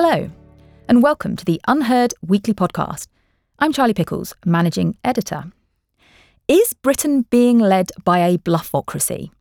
[0.00, 0.30] Hello,
[0.88, 3.08] and welcome to the UnHerd Weekly Podcast.
[3.58, 5.50] I'm Charlie Pickles, Managing Editor.
[6.46, 9.32] Is Britain being led by a bluffocracy?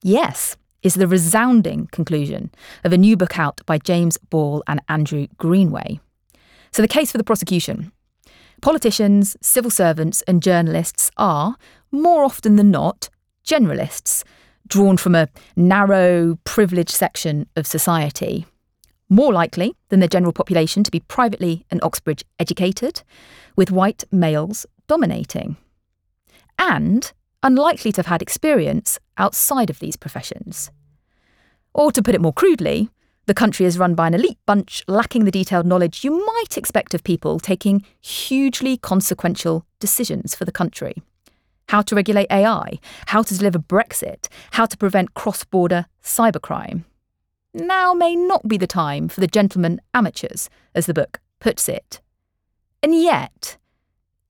[0.00, 2.52] Yes, is the resounding conclusion
[2.84, 5.98] of a new book out by James Ball and Andrew Greenway.
[6.70, 7.90] So, the case for the prosecution
[8.62, 11.56] politicians, civil servants, and journalists are,
[11.90, 13.08] more often than not,
[13.44, 14.22] generalists,
[14.68, 18.46] drawn from a narrow, privileged section of society
[19.08, 23.02] more likely than the general population to be privately and Oxbridge educated,
[23.56, 25.56] with white males dominating,
[26.58, 30.70] and unlikely to have had experience outside of these professions.
[31.74, 32.90] Or to put it more crudely,
[33.26, 36.94] the country is run by an elite bunch lacking the detailed knowledge you might expect
[36.94, 40.94] of people taking hugely consequential decisions for the country.
[41.68, 46.84] How to regulate AI, how to deliver Brexit, how to prevent cross border cybercrime
[47.58, 52.00] now may not be the time for the gentlemen amateurs, as the book puts it.
[52.82, 53.56] And yet,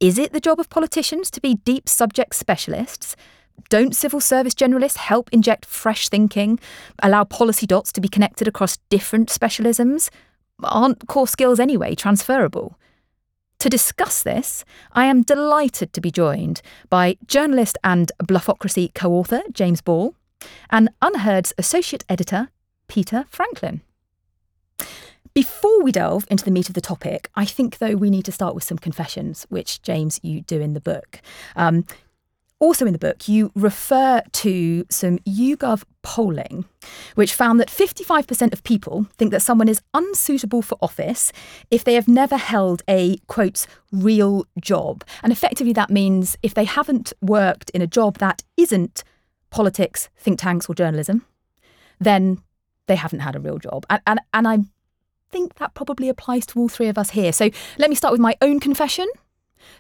[0.01, 3.17] is it the job of politicians to be deep subject specialists?
[3.69, 6.59] Don't civil service generalists help inject fresh thinking,
[7.03, 10.11] allow policy dots to be connected across different specialisms?
[10.63, 12.79] Aren't core skills anyway transferable?
[13.59, 19.43] To discuss this, I am delighted to be joined by journalist and bluffocracy co author
[19.53, 20.15] James Ball
[20.71, 22.51] and UnHerd's associate editor
[22.89, 23.83] Peter Franklin.
[25.35, 28.33] Before we delve into the meat of the topic, I think, though, we need to
[28.33, 31.21] start with some confessions, which, James, you do in the book.
[31.55, 31.85] Um,
[32.61, 36.65] also in the book, you refer to some YouGov polling,
[37.15, 41.33] which found that 55% of people think that someone is unsuitable for office
[41.71, 45.05] if they have never held a, quote, real job.
[45.23, 49.05] And effectively, that means if they haven't worked in a job that isn't
[49.51, 51.25] politics, think tanks, or journalism,
[52.01, 52.43] then
[52.89, 53.87] they haven't had a real job.
[53.89, 54.59] And, and, and I
[55.31, 57.33] think that probably applies to all three of us here.
[57.33, 59.07] So let me start with my own confession.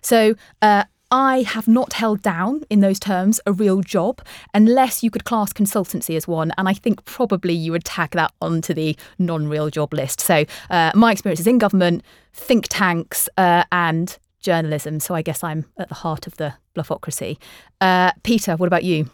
[0.00, 4.20] So uh, I have not held down, in those terms, a real job
[4.52, 6.52] unless you could class consultancy as one.
[6.58, 10.20] And I think probably you would tag that onto the non real job list.
[10.20, 12.02] So uh, my experience is in government,
[12.34, 15.00] think tanks, uh, and journalism.
[15.00, 17.38] So I guess I'm at the heart of the bluffocracy.
[17.80, 19.10] Uh, Peter, what about you?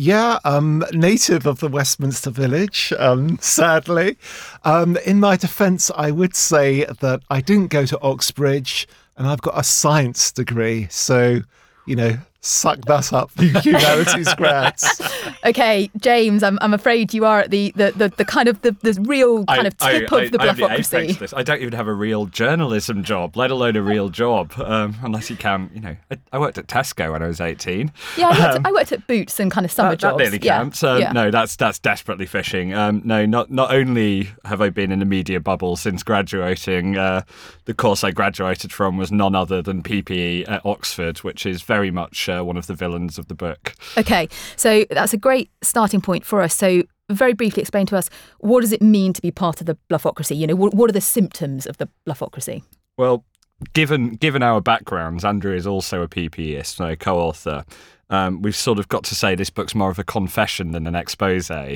[0.00, 4.16] Yeah, um, native of the Westminster Village, um, sadly.
[4.62, 9.42] Um, in my defence, I would say that I didn't go to Oxbridge and I've
[9.42, 10.86] got a science degree.
[10.88, 11.40] So,
[11.84, 15.02] you know, suck that up, you humanities grads.
[15.44, 18.72] okay, James, I'm, I'm afraid you are at the, the, the, the kind of the,
[18.82, 21.34] the real kind I, of tip I, of the bluffocracy.
[21.34, 24.94] I, I don't even have a real journalism job, let alone a real job, um,
[25.02, 25.96] unless you can, you know.
[26.10, 27.92] I, I, worked at Tesco when I was 18.
[28.16, 30.18] Yeah, I worked, um, I worked at Boots and kind of summer that, jobs.
[30.18, 30.82] That nearly counts.
[30.82, 30.90] Yeah.
[30.90, 31.12] Um, yeah.
[31.12, 32.72] No, that's that's desperately fishing.
[32.74, 37.22] Um, no, not not only have I been in the media bubble since graduating, uh,
[37.64, 41.90] the course I graduated from was none other than PPE at Oxford, which is very
[41.90, 43.74] much one of the villains of the book.
[43.96, 46.54] Okay, so that's a great starting point for us.
[46.54, 49.78] So, very briefly explain to us what does it mean to be part of the
[49.90, 50.36] bluffocracy?
[50.36, 52.62] You know, what, what are the symptoms of the bluffocracy?
[52.98, 53.24] Well,
[53.72, 57.64] given given our backgrounds, Andrew is also a PPEist, a co-author.
[58.10, 60.94] Um, we've sort of got to say this book's more of a confession than an
[60.94, 61.70] expose, um,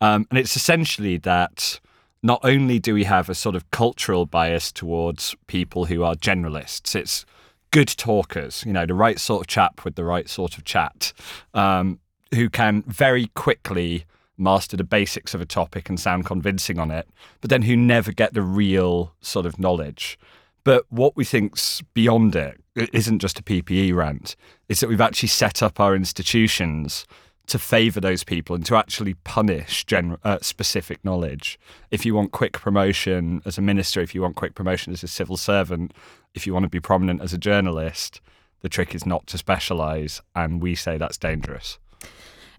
[0.00, 1.80] and it's essentially that
[2.22, 6.96] not only do we have a sort of cultural bias towards people who are generalists,
[6.96, 7.26] it's
[7.74, 11.12] good talkers, you know, the right sort of chap with the right sort of chat,
[11.54, 11.98] um,
[12.32, 14.04] who can very quickly
[14.38, 17.08] master the basics of a topic and sound convincing on it,
[17.40, 20.16] but then who never get the real sort of knowledge.
[20.62, 24.36] But what we think's beyond it, it isn't just a PPE rant,
[24.68, 27.06] is that we've actually set up our institutions
[27.48, 31.58] to favour those people and to actually punish general, uh, specific knowledge.
[31.90, 35.08] If you want quick promotion as a minister, if you want quick promotion as a
[35.08, 35.92] civil servant,
[36.34, 38.20] if you want to be prominent as a journalist,
[38.60, 41.78] the trick is not to specialise, and we say that's dangerous.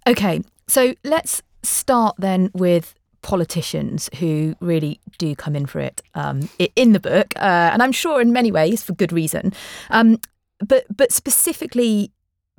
[0.07, 6.47] Okay, so let's start then with politicians who really do come in for it um,
[6.75, 9.51] in the book, uh, and I'm sure in many ways for good reason.
[9.89, 10.19] Um,
[10.59, 12.11] but but specifically,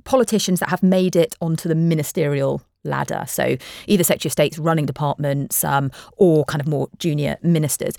[0.04, 3.24] politicians that have made it onto the ministerial ladder.
[3.26, 7.94] So either Secretary of State's running departments um, or kind of more junior ministers.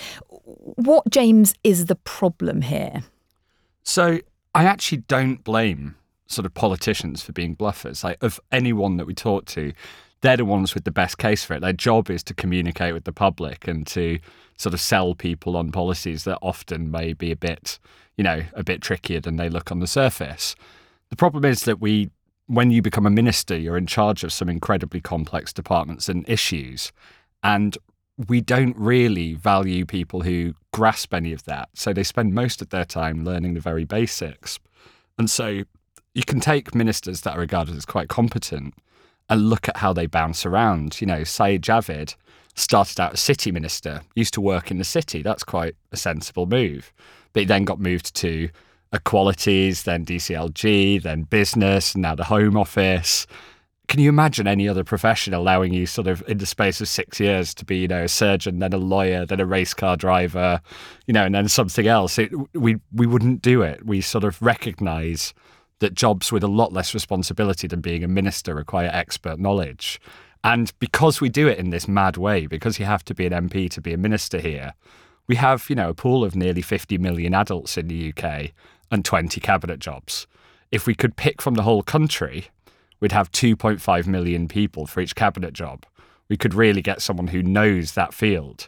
[0.47, 3.03] What, James, is the problem here?
[3.83, 4.19] So
[4.55, 5.95] I actually don't blame
[6.27, 8.03] sort of politicians for being bluffers.
[8.03, 9.73] Like of anyone that we talk to,
[10.21, 11.61] they're the ones with the best case for it.
[11.61, 14.19] Their job is to communicate with the public and to
[14.57, 17.77] sort of sell people on policies that often may be a bit,
[18.15, 20.55] you know, a bit trickier than they look on the surface.
[21.09, 22.09] The problem is that we
[22.47, 26.93] when you become a minister, you're in charge of some incredibly complex departments and issues.
[27.43, 27.77] And
[28.27, 31.69] we don't really value people who grasp any of that.
[31.73, 34.59] So they spend most of their time learning the very basics.
[35.19, 35.63] And so
[36.13, 38.73] you can take ministers that are regarded as quite competent
[39.29, 40.99] and look at how they bounce around.
[40.99, 42.15] You know, Sajid Javid
[42.55, 45.21] started out as city minister, used to work in the city.
[45.21, 46.91] That's quite a sensible move.
[47.33, 48.49] But he then got moved to
[48.93, 53.27] equalities, then DCLG, then business, now the Home Office.
[53.87, 57.21] Can you imagine any other profession allowing you sort of in the space of six
[57.21, 60.59] years to be, you know, a surgeon, then a lawyer, then a race car driver,
[61.05, 62.19] you know, and then something else?
[62.19, 63.85] It, we we wouldn't do it.
[63.85, 65.33] We sort of recognise
[65.79, 70.01] that jobs with a lot less responsibility than being a minister require expert knowledge.
[70.43, 73.33] And because we do it in this mad way, because you have to be an
[73.33, 74.73] MP to be a minister here,
[75.27, 78.51] we have, you know, a pool of nearly 50 million adults in the UK
[78.91, 80.25] and 20 cabinet jobs.
[80.71, 82.47] If we could pick from the whole country,
[82.99, 85.85] we'd have 2.5 million people for each cabinet job.
[86.29, 88.67] We could really get someone who knows that field.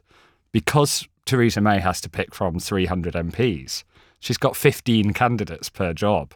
[0.52, 3.84] Because Theresa May has to pick from 300 MPs,
[4.20, 6.34] she's got 15 candidates per job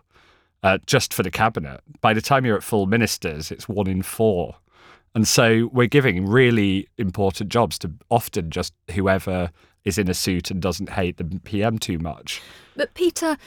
[0.64, 1.82] uh, just for the cabinet.
[2.02, 4.56] By the time you're at full ministers, it's one in four.
[5.16, 9.52] And so we're giving really important jobs to often just whoever
[9.84, 12.42] is in a suit and doesn't hate the PM too much.
[12.76, 13.38] But Peter,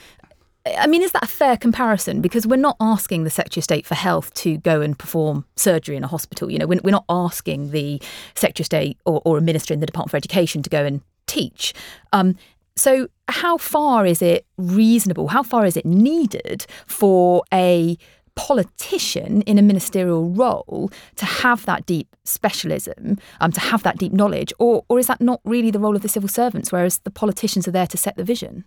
[0.75, 2.21] I mean, is that a fair comparison?
[2.21, 5.95] Because we're not asking the Secretary of State for Health to go and perform surgery
[5.95, 6.51] in a hospital.
[6.51, 8.01] You know, we're, not asking the
[8.35, 11.01] Secretary of State or, or, a minister in the Department for Education to go and
[11.27, 11.73] teach.
[12.13, 12.35] Um,
[12.75, 15.27] so, how far is it reasonable?
[15.29, 17.97] How far is it needed for a
[18.35, 24.13] politician in a ministerial role to have that deep specialism, um, to have that deep
[24.13, 26.71] knowledge, or or is that not really the role of the civil servants?
[26.71, 28.63] Whereas the politicians are there to set the vision.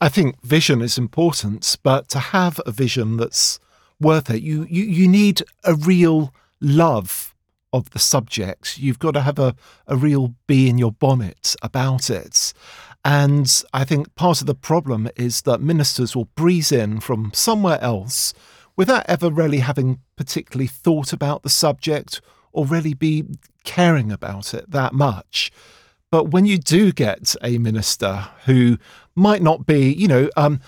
[0.00, 3.58] I think vision is important, but to have a vision that's
[4.00, 7.34] worth it, you, you, you need a real love
[7.72, 8.78] of the subject.
[8.78, 9.54] You've got to have a,
[9.86, 12.52] a real bee in your bonnet about it.
[13.04, 17.80] And I think part of the problem is that ministers will breeze in from somewhere
[17.80, 18.34] else
[18.76, 22.20] without ever really having particularly thought about the subject
[22.52, 23.24] or really be
[23.64, 25.50] caring about it that much.
[26.10, 28.78] But when you do get a minister who
[29.14, 30.60] might not be, you know, um,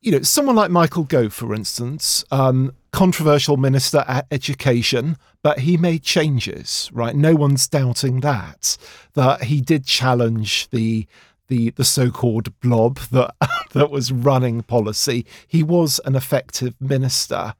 [0.00, 5.76] you know, someone like Michael Gove, for instance, um, controversial minister at education, but he
[5.76, 7.14] made changes, right?
[7.14, 8.76] No one's doubting that.
[9.14, 11.06] That he did challenge the
[11.48, 13.34] the the so-called blob that
[13.72, 15.24] that was running policy.
[15.46, 17.54] He was an effective minister.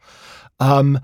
[0.58, 1.00] Um,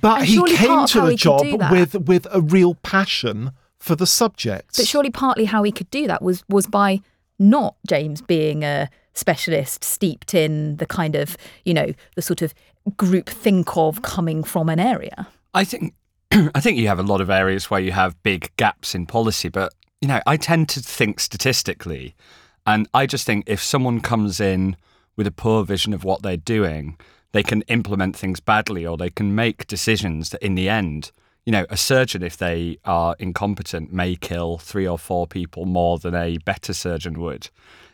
[0.00, 4.76] but he came to the job with with a real passion for the subject.
[4.76, 7.00] But surely partly how he could do that was was by
[7.38, 12.54] not James being a specialist steeped in the kind of, you know, the sort of
[12.96, 15.28] group think of coming from an area.
[15.54, 15.94] I think
[16.32, 19.48] I think you have a lot of areas where you have big gaps in policy,
[19.48, 22.14] but you know, I tend to think statistically
[22.66, 24.76] and I just think if someone comes in
[25.16, 26.96] with a poor vision of what they're doing,
[27.32, 31.12] they can implement things badly or they can make decisions that in the end
[31.44, 35.98] you know, a surgeon, if they are incompetent, may kill three or four people more
[35.98, 37.48] than a better surgeon would.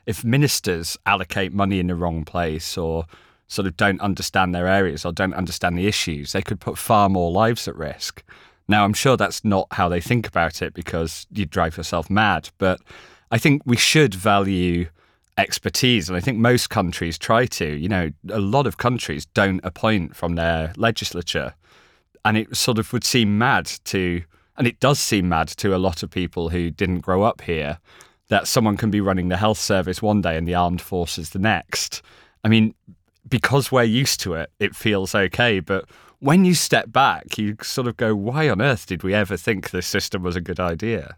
[0.06, 3.06] If ministers allocate money in the wrong place or
[3.46, 7.08] sort of don't understand their areas or don't understand the issues, they could put far
[7.08, 8.22] more lives at risk.
[8.68, 12.50] Now, I'm sure that's not how they think about it because you'd drive yourself mad,
[12.58, 12.80] but
[13.30, 14.88] I think we should value
[15.38, 16.10] expertise.
[16.10, 17.66] And I think most countries try to.
[17.66, 21.54] You know, a lot of countries don't appoint from their legislature
[22.24, 24.22] and it sort of would seem mad to,
[24.56, 27.78] and it does seem mad to a lot of people who didn't grow up here,
[28.28, 31.38] that someone can be running the health service one day and the armed forces the
[31.38, 32.02] next.
[32.44, 32.74] I mean,
[33.28, 35.60] because we're used to it, it feels okay.
[35.60, 35.86] But
[36.20, 39.70] when you step back, you sort of go, why on earth did we ever think
[39.70, 41.16] this system was a good idea?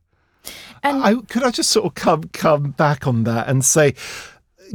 [0.82, 3.94] And I, could I just sort of come come back on that and say,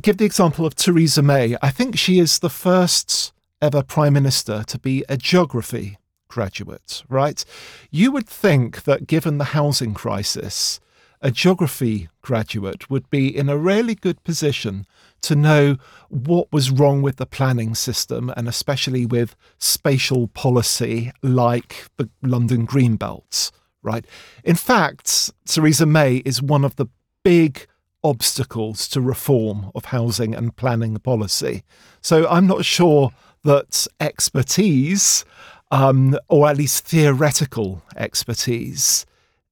[0.01, 1.55] give the example of Theresa May.
[1.62, 5.98] I think she is the first ever prime minister to be a geography
[6.36, 7.46] graduate, right?
[7.92, 10.82] You would think that given the housing crisis,
[11.22, 14.86] a geography graduate would be in a really good position
[15.22, 15.77] to know
[16.10, 22.65] what was wrong with the planning system and especially with spatial policy like the London
[22.65, 24.06] Green Belts, right?
[24.44, 26.88] In fact, Theresa May is one of the
[27.24, 27.65] big
[28.04, 31.63] obstacles to reform of housing and planning policy.
[32.01, 33.12] So I'm not sure
[33.46, 35.24] that expertise
[35.72, 39.05] um, or at least theoretical expertise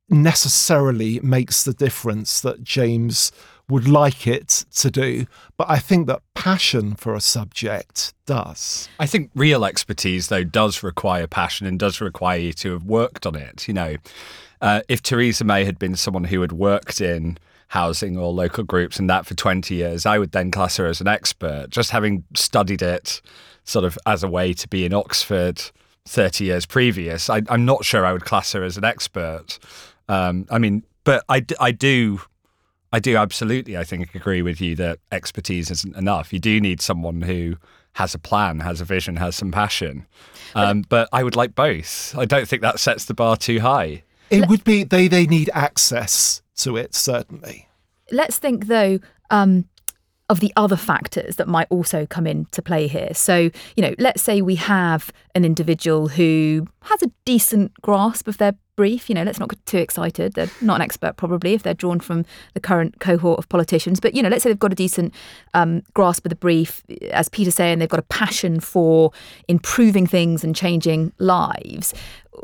[0.10, 3.32] necessarily makes the difference that James
[3.70, 5.26] would like it to do.
[5.58, 8.90] But I think that passion for a subject does.
[9.00, 13.26] I think real expertise, though, does require passion and does require you to have worked
[13.26, 13.68] on it.
[13.68, 13.96] You know,
[14.62, 17.38] uh, if Theresa May had been someone who had worked in
[17.70, 21.02] housing or local groups and that for 20 years, I would then class her as
[21.02, 23.22] an expert, just having studied it
[23.64, 25.62] sort of as a way to be in Oxford
[26.06, 27.30] 30 years previous.
[27.30, 29.60] I, am not sure I would class her as an expert.
[30.08, 32.22] Um, I mean, but I, I do
[32.94, 36.32] I do absolutely, I think, agree with you that expertise isn't enough.
[36.32, 37.56] You do need someone who
[37.94, 40.06] has a plan, has a vision, has some passion.
[40.54, 42.16] Um, but I would like both.
[42.16, 44.04] I don't think that sets the bar too high.
[44.30, 47.68] It would be they they need access to it certainly.
[48.12, 49.00] Let's think though.
[49.32, 49.66] Um,
[50.34, 53.14] of the other factors that might also come into play here.
[53.14, 58.40] So, you know, let's say we have an individual who has a decent grasp of
[58.40, 59.10] their brief.
[59.10, 60.34] You know, let's not get too excited.
[60.34, 62.26] They're not an expert, probably, if they're drawn from
[62.56, 64.00] the current cohort of politicians.
[64.00, 65.14] But, you know, let's say they've got a decent
[65.54, 66.82] um, grasp of the brief.
[67.12, 69.12] As Peter's saying, they've got a passion for
[69.48, 71.94] improving things and changing lives.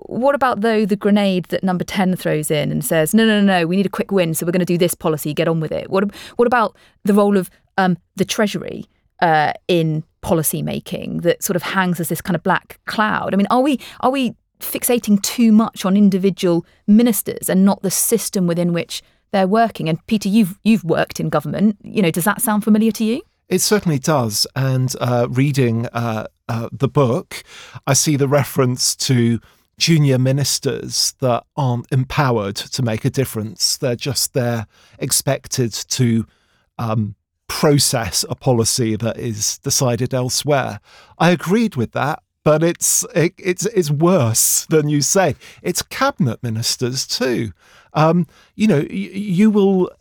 [0.06, 3.62] What about, though, the grenade that number 10 throws in and says, no, no, no,
[3.62, 5.60] no, we need a quick win, so we're going to do this policy, get on
[5.60, 5.90] with it?
[5.90, 8.86] What, what about the role of um, the Treasury?
[9.22, 13.34] Uh, in policy making that sort of hangs as this kind of black cloud.
[13.34, 17.92] I mean, are we are we fixating too much on individual ministers and not the
[17.92, 19.90] system within which they're working.
[19.90, 21.78] And Peter, you've you've worked in government.
[21.84, 23.22] You know, does that sound familiar to you?
[23.48, 24.46] It certainly does.
[24.56, 27.44] And uh, reading uh, uh, the book,
[27.88, 29.40] I see the reference to
[29.78, 33.78] junior ministers that aren't empowered to make a difference.
[33.78, 34.68] They're just there
[35.00, 36.26] expected to
[36.78, 37.16] um,
[37.50, 40.80] process a policy that is decided elsewhere.
[41.18, 45.36] I agreed with that but it's it, it's it's worse than you say.
[45.62, 47.52] It's cabinet ministers too.
[47.94, 49.92] Um, you know, you, you will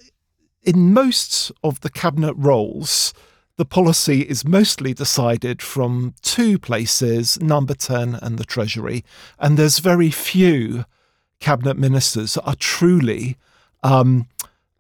[0.62, 3.12] in most of the cabinet roles.
[3.56, 9.04] The policy is mostly decided from two places, number 10 and the Treasury.
[9.40, 10.84] And there's very few
[11.40, 13.36] cabinet ministers that are truly
[13.82, 14.28] um,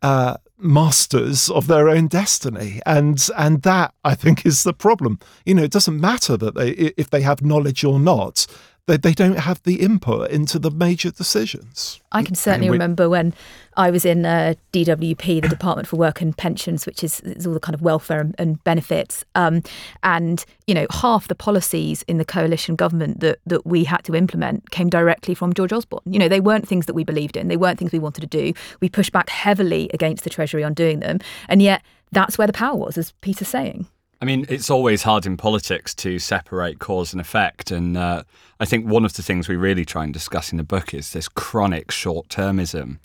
[0.00, 2.80] uh, masters of their own destiny.
[2.84, 5.18] And and that i think is the problem.
[5.44, 8.46] You know it doesn't matter that they if they have knowledge or not
[8.88, 12.00] they, they don't have the input into the major decisions.
[12.10, 13.34] I can certainly remember when
[13.76, 17.52] I was in uh, DWP, the Department for Work and Pensions, which is, is all
[17.52, 19.24] the kind of welfare and, and benefits.
[19.34, 19.62] Um,
[20.02, 24.16] and, you know, half the policies in the coalition government that, that we had to
[24.16, 26.02] implement came directly from George Osborne.
[26.06, 28.26] You know, they weren't things that we believed in, they weren't things we wanted to
[28.26, 28.54] do.
[28.80, 31.18] We pushed back heavily against the Treasury on doing them.
[31.48, 33.86] And yet, that's where the power was, as Peter's saying.
[34.20, 37.70] I mean, it's always hard in politics to separate cause and effect.
[37.70, 38.24] And uh,
[38.58, 41.12] I think one of the things we really try and discuss in the book is
[41.12, 42.98] this chronic short termism.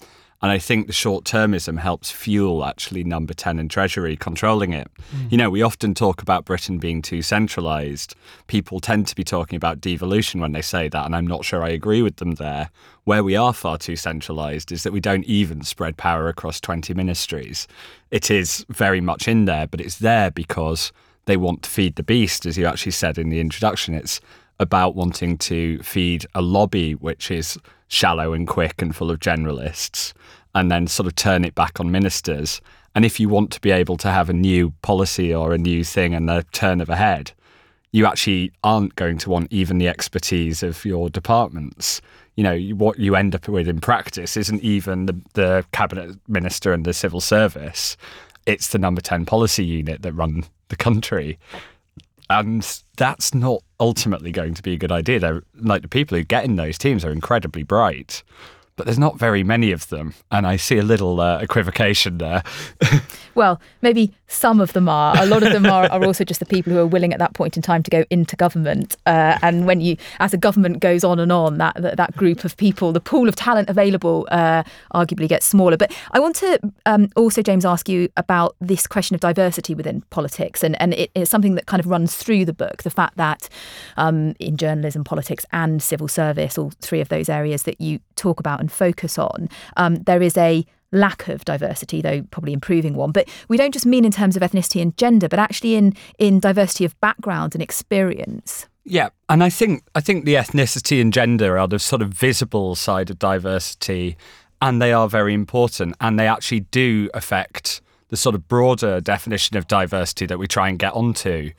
[0.44, 4.92] And I think the short termism helps fuel actually number 10 and Treasury controlling it.
[5.16, 5.32] Mm.
[5.32, 8.14] You know, we often talk about Britain being too centralised.
[8.48, 11.64] People tend to be talking about devolution when they say that, and I'm not sure
[11.64, 12.72] I agree with them there.
[13.06, 16.94] Where we are far too centralised is that we don't even spread power across 20
[16.94, 17.66] ministries.
[18.12, 20.92] It is very much in there, but it's there because
[21.24, 23.94] they want to feed the beast, as you actually said in the introduction.
[23.94, 24.20] It's
[24.60, 27.58] about wanting to feed a lobby which is
[27.94, 30.14] shallow and quick and full of generalists,
[30.56, 32.60] and then sort of turn it back on ministers.
[32.96, 35.84] And if you want to be able to have a new policy or a new
[35.84, 37.32] thing and a turn of a head,
[37.92, 42.02] you actually aren't going to want even the expertise of your departments.
[42.36, 46.74] You know, what you end up with in practice isn't even the, the cabinet minister
[46.74, 47.96] and the civil service.
[48.48, 51.38] It's the number 10 policy unit that run the country.
[52.40, 55.20] And that's not ultimately going to be a good idea.
[55.20, 58.24] They're, like the people who get in those teams are incredibly bright
[58.76, 62.44] but there's not very many of them, and I see a little uh, equivocation there.
[63.36, 65.16] well, maybe some of them are.
[65.18, 67.34] A lot of them are, are also just the people who are willing at that
[67.34, 68.98] point in time to go into government.
[69.06, 72.44] Uh, and when you, as a government goes on and on, that that, that group
[72.44, 74.64] of people, the pool of talent available, uh,
[74.94, 75.78] arguably gets smaller.
[75.78, 80.02] But I want to um, also, James, ask you about this question of diversity within
[80.10, 82.82] politics, and and it, it's something that kind of runs through the book.
[82.82, 83.50] The fact that
[83.98, 88.40] um, in journalism, politics, and civil service, all three of those areas that you talk
[88.40, 93.12] about and focus on, um, there is a lack of diversity, though probably improving one.
[93.12, 96.40] But we don't just mean in terms of ethnicity and gender, but actually in in
[96.40, 98.68] diversity of background and experience.
[98.86, 102.76] Yeah, and I think I think the ethnicity and gender are the sort of visible
[102.76, 104.18] side of diversity,
[104.62, 109.58] and they are very important, and they actually do affect the sort of broader definition
[109.58, 111.52] of diversity that we try and get onto,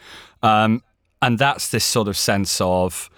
[0.42, 0.82] um,
[1.20, 3.10] and that's this sort of sense of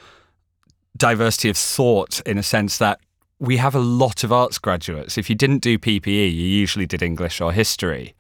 [0.97, 2.99] diversity of thought in a sense that
[3.39, 5.19] we have a lot of arts graduates.
[5.19, 8.15] If you didn't do PPE, you usually did English or history.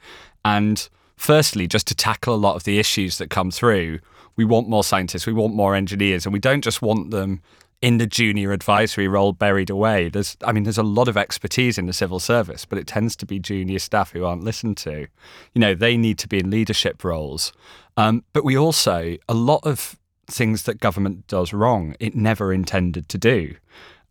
[0.44, 4.00] And firstly, just to tackle a lot of the issues that come through,
[4.36, 7.40] we want more scientists, we want more engineers, and we don't just want them
[7.82, 10.08] in the junior advisory role buried away.
[10.08, 13.16] There's, I mean, there's a lot of expertise in the civil service, but it tends
[13.16, 15.06] to be junior staff who aren't listened to.
[15.54, 17.52] You know, they need to be in leadership roles.
[17.96, 19.96] Um, but we also, a lot of
[20.26, 23.54] things that government does wrong, it never intended to do.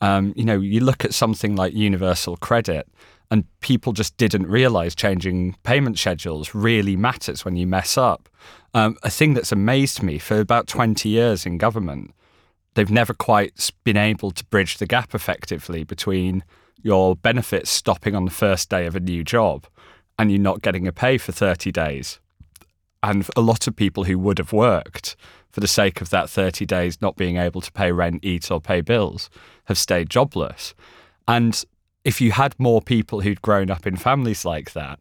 [0.01, 2.87] Um, you know, you look at something like universal credit,
[3.31, 8.29] and people just didn't realize changing payment schedules really matters when you mess up.
[8.73, 12.11] Um, a thing that's amazed me for about 20 years in government
[12.75, 16.43] they've never quite been able to bridge the gap effectively between
[16.81, 19.65] your benefits stopping on the first day of a new job
[20.19, 22.19] and you not getting a pay for 30 days.
[23.05, 25.15] And a lot of people who would have worked
[25.51, 28.59] for the sake of that 30 days not being able to pay rent, eat, or
[28.59, 29.29] pay bills
[29.65, 30.73] have stayed jobless.
[31.27, 31.63] And
[32.03, 34.97] if you had more people who'd grown up in families like that,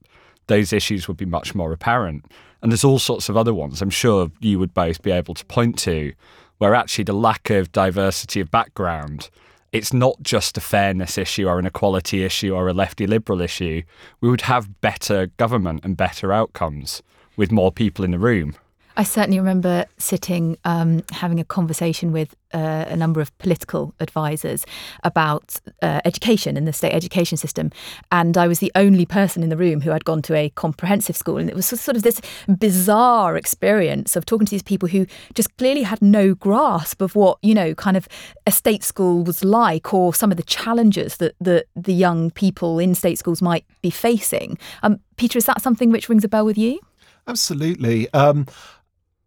[0.49, 2.26] those issues would be much more apparent.
[2.61, 5.44] And there's all sorts of other ones I'm sure you would both be able to
[5.46, 6.12] point to
[6.58, 9.30] where actually the lack of diversity of background
[9.73, 13.82] it's not just a fairness issue or an equality issue or a lefty liberal issue.
[14.20, 17.02] We would have better government and better outcomes
[17.36, 18.54] with more people in the room.
[18.96, 24.64] I certainly remember sitting um, having a conversation with uh, a number of political advisors
[25.02, 27.72] about uh, education and the state education system.
[28.12, 31.16] And I was the only person in the room who had gone to a comprehensive
[31.16, 31.38] school.
[31.38, 32.20] And it was sort of this
[32.56, 37.38] bizarre experience of talking to these people who just clearly had no grasp of what,
[37.42, 38.06] you know, kind of
[38.46, 42.78] a state school was like or some of the challenges that the, the young people
[42.78, 44.56] in state schools might be facing.
[44.84, 46.78] Um, Peter, is that something which rings a bell with you?
[47.26, 48.12] Absolutely.
[48.12, 48.46] Um,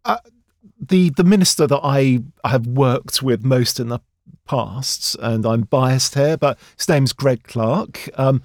[0.04, 0.18] uh,
[0.80, 4.00] the the minister that I have worked with most in the
[4.44, 8.08] past, and I'm biased here, but his name's Greg Clark.
[8.18, 8.42] Um,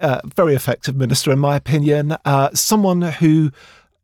[0.00, 2.16] uh, very effective minister, in my opinion.
[2.24, 3.50] Uh, someone who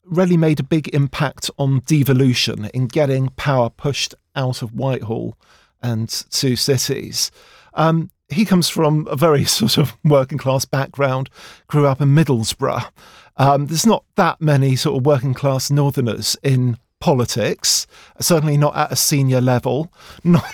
[0.05, 5.37] really made a big impact on devolution in getting power pushed out of Whitehall
[5.83, 7.31] and to cities.
[7.75, 11.31] Um, he comes from a very sort of working class background,
[11.69, 12.91] grew up in Middlesbrough.
[13.37, 17.87] Um, there's not that many sort of working class northerners in politics,
[18.19, 19.93] certainly not at a senior level,
[20.25, 20.45] not,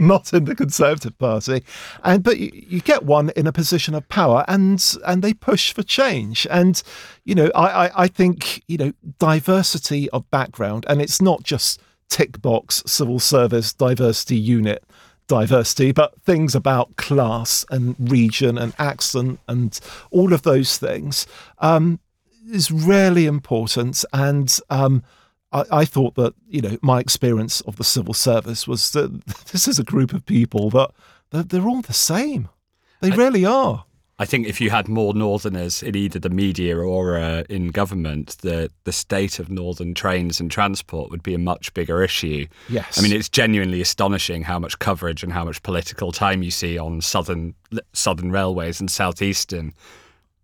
[0.00, 1.62] not in the Conservative Party.
[2.02, 5.74] And but you, you, get one in a position of power, and and they push
[5.74, 6.46] for change.
[6.50, 6.82] And
[7.24, 11.80] you know, I, I, I think you know diversity of background, and it's not just
[12.08, 14.82] tick box civil service diversity unit
[15.26, 19.78] diversity, but things about class and region and accent and
[20.10, 21.26] all of those things
[21.58, 22.00] um,
[22.50, 24.04] is really important.
[24.12, 25.02] And um,
[25.52, 29.68] I, I, thought that you know my experience of the civil service was that this
[29.68, 30.90] is a group of people that
[31.30, 32.48] they're, they're all the same.
[33.00, 33.84] They I, really are.
[34.20, 38.36] I think if you had more Northerners in either the media or uh, in government,
[38.42, 42.46] the the state of Northern trains and transport would be a much bigger issue.
[42.68, 46.50] Yes, I mean it's genuinely astonishing how much coverage and how much political time you
[46.50, 47.54] see on southern
[47.94, 49.72] southern railways and southeastern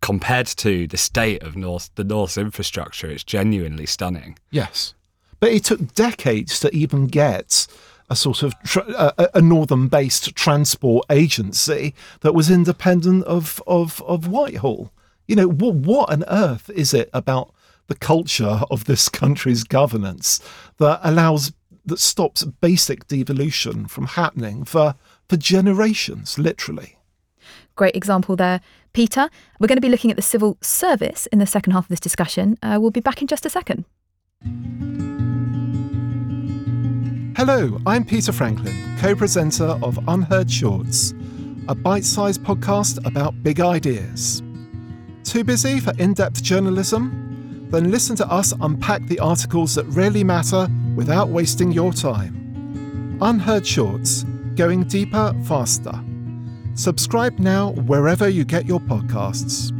[0.00, 3.08] compared to the state of North the North's infrastructure.
[3.08, 4.38] It's genuinely stunning.
[4.50, 4.94] Yes.
[5.40, 7.66] But it took decades to even get
[8.08, 8.84] a sort of tra-
[9.18, 14.92] a, a northern-based transport agency that was independent of of, of Whitehall.
[15.26, 17.52] You know, what, what on earth is it about
[17.88, 20.40] the culture of this country's governance
[20.78, 21.52] that allows
[21.84, 24.94] that stops basic devolution from happening for
[25.28, 26.96] for generations, literally?
[27.74, 28.60] Great example there,
[28.96, 29.28] Peter.
[29.60, 32.00] We're going to be looking at the civil service in the second half of this
[32.00, 32.56] discussion.
[32.62, 33.84] Uh, we'll be back in just a second.
[37.36, 41.12] Hello, I'm Peter Franklin, co presenter of UnHerd Shorts,
[41.68, 44.42] a bite sized podcast about big ideas.
[45.24, 47.68] Too busy for in depth journalism?
[47.70, 53.18] Then listen to us unpack the articles that really matter without wasting your time.
[53.20, 54.22] UnHerd Shorts,
[54.54, 56.02] going deeper, faster.
[56.76, 59.72] Subscribe now wherever you get your podcasts.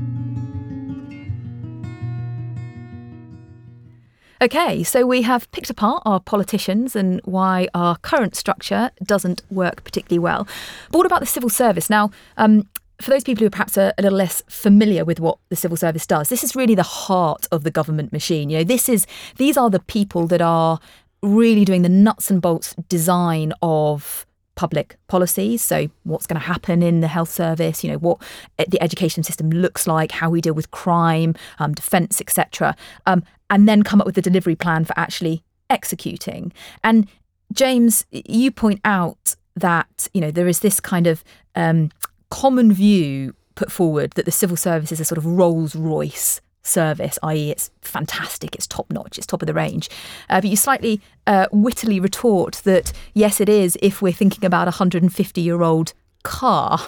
[4.40, 9.84] Okay, so we have picked apart our politicians and why our current structure doesn't work
[9.84, 10.48] particularly well.
[10.90, 11.88] But what about the civil service?
[11.88, 12.68] Now, um,
[13.00, 16.06] for those people who perhaps are a, little less familiar with what the civil service
[16.06, 18.50] does, this is really the heart of the government machine.
[18.50, 19.06] You know, this is
[19.36, 20.80] these are the people that are
[21.22, 24.25] really doing the nuts and bolts design of
[24.56, 25.62] public policies.
[25.62, 27.84] So, what's going to happen in the health service?
[27.84, 28.20] You know, what
[28.56, 32.74] the education system looks like, how we deal with crime, um, defence, etc.
[33.06, 36.52] Um, and then come up with a delivery plan for actually executing.
[36.82, 37.06] And
[37.52, 41.22] James, you point out that you know there is this kind of
[41.54, 41.90] um,
[42.30, 47.18] common view put forward that the civil service is a sort of Rolls Royce service,
[47.22, 49.88] i.e., it's fantastic, it's top notch, it's top of the range.
[50.28, 54.68] Uh, but you slightly uh, wittily retort that yes, it is if we're thinking about
[54.68, 55.92] a 150 year old
[56.26, 56.80] car.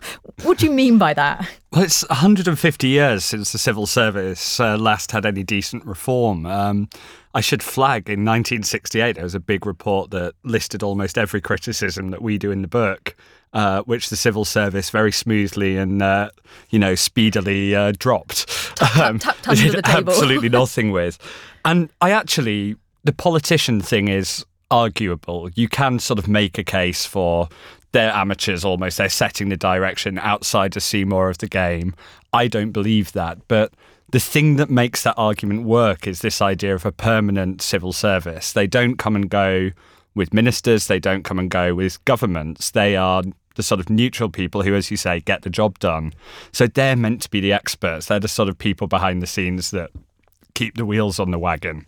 [0.42, 1.48] What do you mean by that?
[1.70, 6.44] Well, it's 150 years since the civil service uh, last had any decent reform.
[6.44, 6.88] Um,
[7.34, 12.10] I should flag in 1968, there was a big report that listed almost every criticism
[12.10, 13.16] that we do in the book.
[13.54, 16.28] Uh, which the civil service very smoothly and uh,
[16.68, 18.46] you know speedily uh, dropped.
[18.76, 20.10] Tucked under the table.
[20.10, 21.18] absolutely nothing with.
[21.64, 25.48] And I actually, the politician thing is arguable.
[25.54, 27.48] You can sort of make a case for
[27.92, 28.98] they're amateurs almost.
[28.98, 31.94] They're setting the direction outside to see more of the game.
[32.32, 33.72] I don't believe that, but
[34.10, 38.52] the thing that makes that argument work is this idea of a permanent civil service.
[38.52, 39.70] They don't come and go
[40.18, 42.72] with ministers, they don't come and go with governments.
[42.72, 43.22] They are
[43.54, 46.12] the sort of neutral people who, as you say, get the job done.
[46.52, 48.06] So they're meant to be the experts.
[48.06, 49.90] They're the sort of people behind the scenes that
[50.54, 51.86] keep the wheels on the wagon.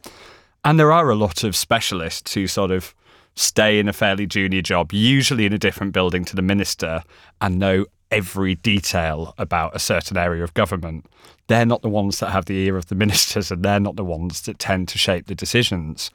[0.65, 2.95] And there are a lot of specialists who sort of
[3.35, 7.03] stay in a fairly junior job, usually in a different building to the minister,
[7.41, 11.07] and know every detail about a certain area of government.
[11.47, 14.05] They're not the ones that have the ear of the ministers, and they're not the
[14.05, 16.11] ones that tend to shape the decisions.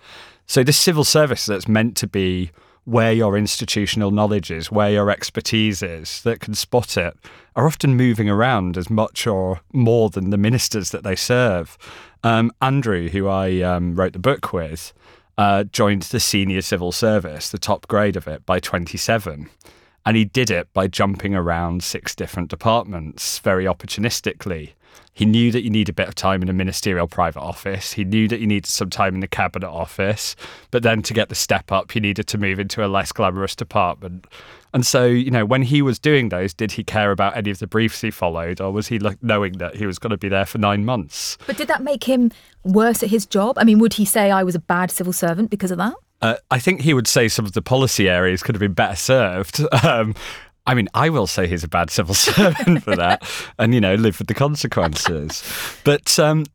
[0.48, 2.52] So, the civil service that's meant to be
[2.86, 7.18] where your institutional knowledge is, where your expertise is, that can spot it,
[7.56, 11.78] are often moving around as much or more than the ministers that they serve.
[12.24, 14.94] Um, Andrew, who I um, wrote the book with,
[15.38, 19.50] uh, joined the senior civil service, the top grade of it, by 27.
[20.06, 24.74] And he did it by jumping around six different departments very opportunistically.
[25.14, 27.94] He knew that you need a bit of time in a ministerial private office.
[27.94, 30.36] He knew that you needed some time in the cabinet office.
[30.72, 33.56] But then to get the step up, you needed to move into a less glamorous
[33.56, 34.28] department.
[34.74, 37.60] And so, you know, when he was doing those, did he care about any of
[37.60, 40.28] the briefs he followed, or was he like knowing that he was going to be
[40.28, 41.38] there for nine months?
[41.48, 42.30] But did that make him
[42.64, 43.58] worse at his job?
[43.58, 45.94] I mean, would he say I was a bad civil servant because of that?
[46.22, 48.96] Uh, I think he would say some of the policy areas could have been better
[48.96, 49.62] served.
[49.84, 50.16] Um,
[50.68, 53.24] I mean, I will say he's a bad civil servant for that,
[53.60, 55.44] and you know, live with the consequences.
[55.84, 56.46] But um,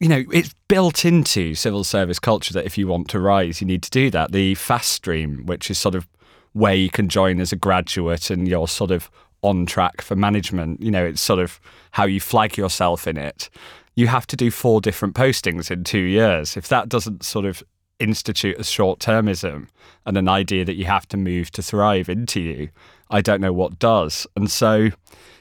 [0.00, 3.66] you know, it's built into civil service culture that if you want to rise, you
[3.66, 4.32] need to do that.
[4.32, 6.08] The fast stream, which is sort of
[6.52, 9.10] where you can join as a graduate and you're sort of
[9.42, 10.82] on track for management.
[10.82, 11.60] You know, it's sort of
[11.92, 13.50] how you flag yourself in it.
[13.94, 16.56] You have to do four different postings in two years.
[16.56, 17.62] If that doesn't sort of
[18.00, 19.68] institute a short termism
[20.04, 22.68] and an idea that you have to move to thrive into you,
[23.10, 24.26] I don't know what does.
[24.36, 24.90] And so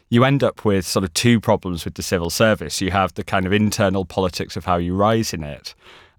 [0.09, 2.81] you end up with sort of two problems with the civil service.
[2.81, 5.73] You have the kind of internal politics of how you rise in it.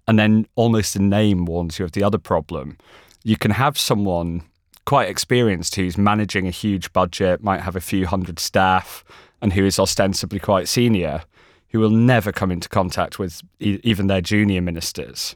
[0.07, 2.77] And then almost the name warns you of the other problem.
[3.23, 4.43] You can have someone
[4.85, 9.03] quite experienced who's managing a huge budget, might have a few hundred staff,
[9.41, 11.23] and who is ostensibly quite senior,
[11.69, 15.35] who will never come into contact with e- even their junior ministers.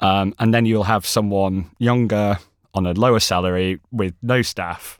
[0.00, 2.38] Um, and then you'll have someone younger
[2.74, 4.99] on a lower salary with no staff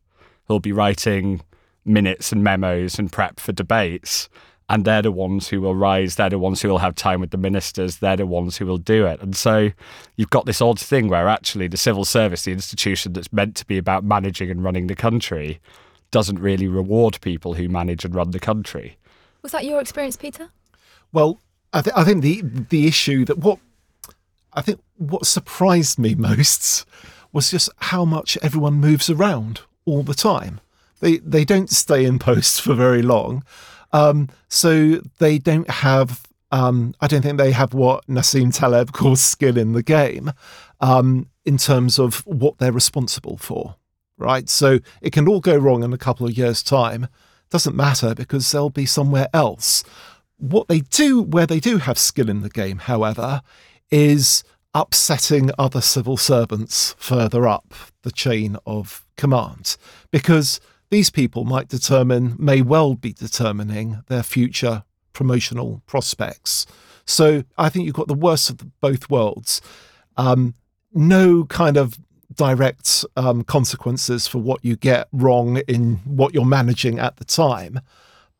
[0.50, 1.40] who'll be writing
[1.84, 4.28] minutes and memos and prep for debates
[4.68, 6.14] and they're the ones who will rise.
[6.16, 7.98] They're the ones who will have time with the ministers.
[7.98, 9.20] They're the ones who will do it.
[9.20, 9.70] And so
[10.16, 13.66] you've got this odd thing where actually the civil service, the institution that's meant to
[13.66, 15.60] be about managing and running the country,
[16.10, 18.96] doesn't really reward people who manage and run the country.
[19.42, 20.50] Was that your experience, Peter?
[21.12, 21.40] Well,
[21.72, 23.58] I, th- I think the the issue that what
[24.52, 26.84] I think what surprised me most
[27.32, 30.60] was just how much everyone moves around all the time.
[31.00, 33.42] They they don't stay in post for very long.
[33.92, 39.20] Um, so they don't have, um, I don't think they have what Nassim Taleb calls
[39.20, 40.32] skin in the game
[40.80, 43.76] um, in terms of what they're responsible for,
[44.16, 44.48] right?
[44.48, 47.08] So it can all go wrong in a couple of years' time.
[47.50, 49.82] Doesn't matter because they'll be somewhere else.
[50.36, 53.42] What they do, where they do have skin in the game, however,
[53.90, 59.76] is upsetting other civil servants further up the chain of command
[60.11, 66.66] because these people might determine, may well be determining their future promotional prospects.
[67.04, 69.61] So I think you've got the worst of the, both worlds.
[70.16, 70.54] Um,
[70.92, 71.98] no kind of
[72.35, 77.80] direct um, consequences for what you get wrong in what you're managing at the time,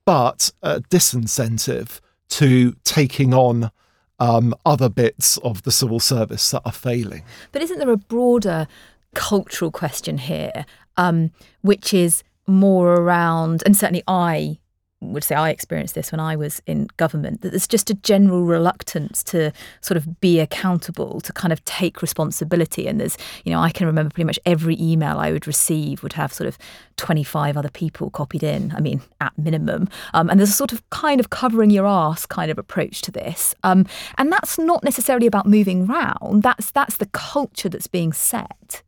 [0.05, 3.71] but a disincentive to taking on
[4.21, 7.25] um, other bits of the civil service that are failing.
[7.51, 8.69] But isn't there a broader
[9.15, 10.65] cultural question here,
[10.97, 14.60] um, which is more around, and certainly I
[15.01, 18.43] would say I experienced this when I was in government that there's just a general
[18.43, 22.87] reluctance to sort of be accountable, to kind of take responsibility.
[22.87, 26.13] And there's, you know, I can remember pretty much every email I would receive would
[26.15, 26.59] have sort of
[26.97, 29.89] 25 other people copied in, I mean, at minimum.
[30.13, 33.11] Um, and there's a sort of kind of covering your ass kind of approach to
[33.11, 33.55] this.
[33.65, 33.87] Um,
[34.19, 38.83] and that's not necessarily about moving round, that's, that's the culture that's being set.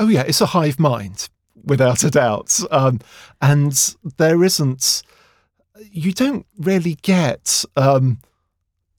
[0.00, 1.28] Oh, yeah, it's a hive mind,
[1.62, 2.58] without a doubt.
[2.72, 2.98] Um,
[3.40, 5.04] and there isn't
[5.90, 8.20] you don't really get um,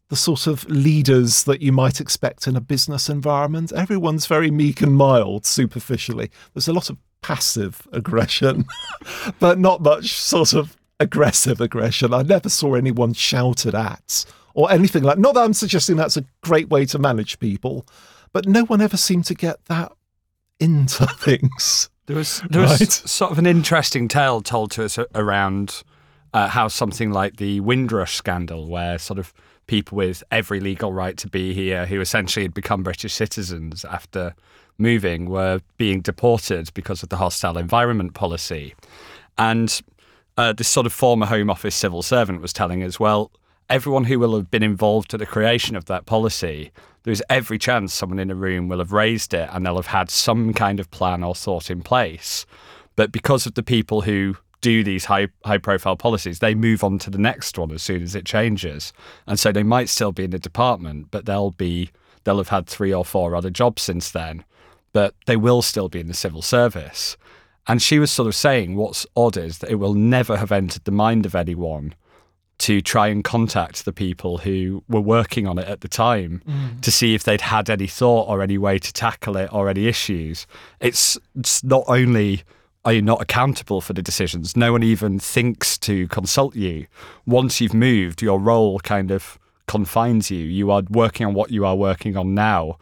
[0.09, 3.71] the sort of leaders that you might expect in a business environment.
[3.71, 6.29] Everyone's very meek and mild, superficially.
[6.53, 8.65] There's a lot of passive aggression,
[9.39, 12.13] but not much sort of aggressive aggression.
[12.13, 15.17] I never saw anyone shouted at or anything like.
[15.17, 17.85] Not that I'm suggesting that's a great way to manage people,
[18.31, 19.91] but no one ever seemed to get that
[20.59, 21.89] into things.
[22.05, 25.83] There was there was sort of an interesting tale told to us around
[26.35, 29.33] uh, how something like the Windrush scandal, where sort of
[29.67, 34.35] people with every legal right to be here, who essentially had become British citizens after
[34.77, 38.75] moving, were being deported because of the hostile environment policy.
[39.37, 39.81] And
[40.37, 43.31] uh, this sort of former Home Office civil servant was telling us, well,
[43.69, 46.69] everyone who will have been involved in the creation of that policy,
[47.03, 50.09] there's every chance someone in a room will have raised it and they'll have had
[50.09, 52.45] some kind of plan or thought in place.
[52.97, 56.97] But because of the people who do these high high profile policies, they move on
[56.97, 58.93] to the next one as soon as it changes.
[59.27, 61.91] And so they might still be in the department, but they'll be
[62.23, 64.43] they'll have had three or four other jobs since then.
[64.91, 67.15] But they will still be in the civil service.
[67.67, 70.85] And she was sort of saying what's odd is that it will never have entered
[70.85, 71.93] the mind of anyone
[72.57, 76.81] to try and contact the people who were working on it at the time mm.
[76.81, 79.87] to see if they'd had any thought or any way to tackle it or any
[79.87, 80.47] issues.
[80.79, 82.43] It's, it's not only
[82.85, 84.55] are you not accountable for the decisions?
[84.55, 86.85] No one even thinks to consult you.
[87.25, 90.45] Once you've moved, your role kind of confines you.
[90.45, 92.77] You are working on what you are working on now.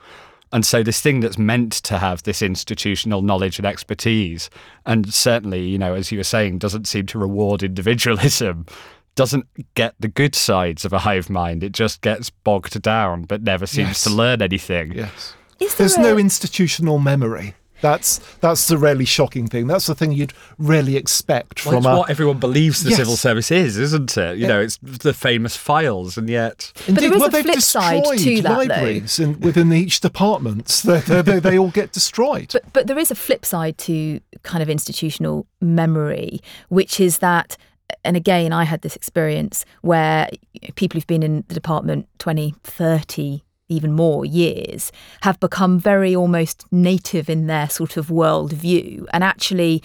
[0.51, 4.49] And so this thing that's meant to have this institutional knowledge and expertise,
[4.85, 8.67] and certainly, you know, as you were saying, doesn't seem to reward individualism,
[9.15, 11.63] doesn't get the good sides of a hive mind.
[11.63, 14.03] It just gets bogged down, but never seems yes.
[14.03, 14.91] to learn anything.
[14.91, 15.33] Yes.
[15.77, 16.01] There's a...
[16.01, 17.55] no institutional memory.
[17.83, 19.67] That's that's the really shocking thing.
[19.67, 22.99] That's the thing you'd really expect well, from a, what everyone believes the yes.
[22.99, 24.37] civil service is, isn't it?
[24.37, 24.47] You yeah.
[24.47, 28.17] know, it's the famous files, and yet Indeed, but there is well, a flip side
[28.19, 30.81] to that, libraries in, within each department.
[30.85, 32.51] They, they, they all get destroyed.
[32.53, 37.57] But but there is a flip side to kind of institutional memory, which is that
[38.05, 40.29] and again, I had this experience where
[40.75, 46.65] people who've been in the department 20, 30 even more years have become very almost
[46.71, 49.05] native in their sort of worldview.
[49.13, 49.81] And actually,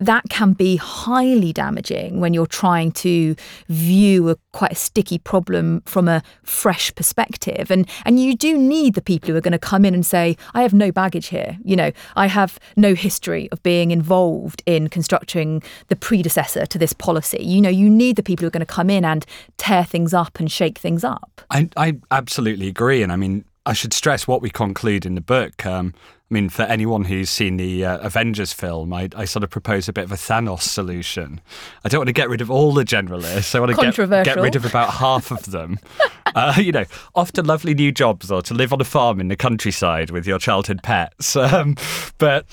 [0.00, 3.36] that can be highly damaging when you're trying to
[3.68, 7.70] view a quite a sticky problem from a fresh perspective.
[7.70, 10.36] And and you do need the people who are going to come in and say
[10.54, 11.58] I have no baggage here.
[11.62, 16.92] You know I have no history of being involved in constructing the predecessor to this
[16.92, 17.42] policy.
[17.42, 19.24] You know you need the people who are going to come in and
[19.58, 21.42] tear things up and shake things up.
[21.50, 23.02] I I absolutely agree.
[23.02, 25.94] And I mean I should stress what we conclude in the book um,
[26.30, 29.88] I mean, for anyone who's seen the uh, Avengers film, I, I, sort of propose
[29.88, 31.40] a bit of a Thanos solution.
[31.84, 33.52] I don't want to get rid of all the generalists.
[33.52, 35.80] I want to get, get rid of about half of them.
[36.36, 36.84] uh, you know,
[37.16, 40.24] off to lovely new jobs or to live on a farm in the countryside with
[40.24, 41.36] your childhood pets.
[41.50, 41.74] Um,
[42.18, 42.46] but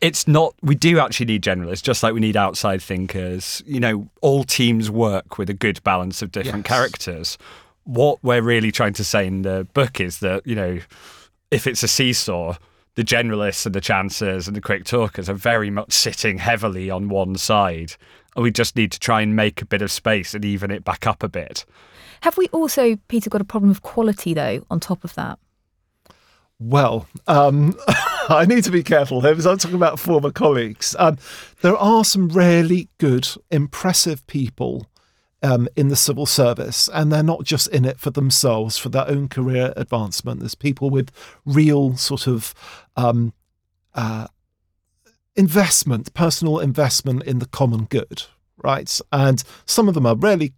[0.00, 4.08] it's not we do actually need generalists just like we need outside thinkers you know
[4.20, 6.76] all teams work with a good balance of different yes.
[6.76, 7.38] characters
[7.84, 10.78] what we're really trying to say in the book is that you know
[11.50, 12.54] if it's a seesaw
[12.94, 17.08] the generalists and the chancers and the quick talkers are very much sitting heavily on
[17.08, 17.94] one side.
[18.36, 20.84] And we just need to try and make a bit of space and even it
[20.84, 21.64] back up a bit.
[22.22, 25.38] Have we also, Peter, got a problem of quality though, on top of that?
[26.58, 27.74] Well, um,
[28.28, 30.94] I need to be careful here because I'm talking about former colleagues.
[30.98, 31.18] Um,
[31.62, 34.86] there are some really good, impressive people
[35.42, 39.08] um, in the civil service, and they're not just in it for themselves, for their
[39.08, 40.40] own career advancement.
[40.40, 41.10] There's people with
[41.44, 42.54] real sort of
[42.96, 43.32] um,
[43.94, 44.28] uh,
[45.34, 48.24] investment, personal investment in the common good,
[48.62, 49.00] right?
[49.10, 50.52] And some of them are really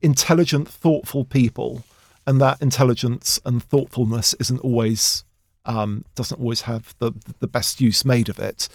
[0.00, 1.84] intelligent, thoughtful people,
[2.26, 5.24] and that intelligence and thoughtfulness isn't always
[5.66, 8.68] um, doesn't always have the the best use made of it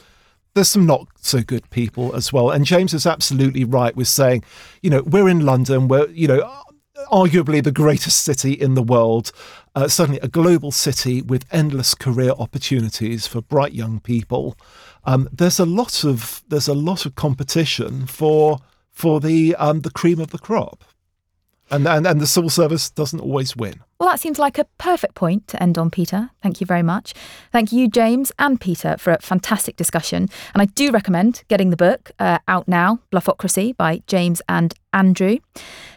[0.55, 2.49] there's some not so good people as well.
[2.49, 4.43] And James is absolutely right with saying,
[4.81, 6.63] you know, we're in London, we're, you know,
[7.11, 9.31] arguably the greatest city in the world,
[9.75, 14.57] uh, certainly a global city with endless career opportunities for bright young people.
[15.03, 18.59] Um, there's a lot of there's a lot of competition for
[18.91, 20.83] for the um, the cream of the crop.
[21.71, 23.81] And, and and the civil service doesn't always win.
[23.99, 26.29] Well, that seems like a perfect point to end on, Peter.
[26.43, 27.13] Thank you very much.
[27.51, 30.29] Thank you, James and Peter, for a fantastic discussion.
[30.53, 35.37] And I do recommend getting the book uh, out now, Bluffocracy by James and Andrew.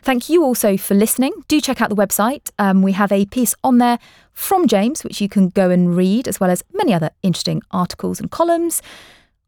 [0.02, 1.32] Thank you also for listening.
[1.48, 2.50] Do check out the website.
[2.58, 3.98] Um, we have a piece on there
[4.32, 8.20] from James, which you can go and read, as well as many other interesting articles
[8.20, 8.80] and columns.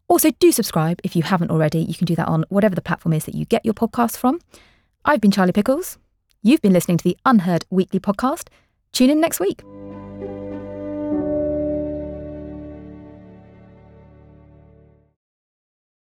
[0.08, 1.80] Also, do subscribe if you haven't already.
[1.80, 4.40] You can do that on whatever the platform is that you get your podcast from.
[5.04, 5.98] I've been Charlie Pickles.
[6.42, 8.48] You've been listening to the UnHerd Weekly podcast.
[8.92, 9.60] Tune in next week.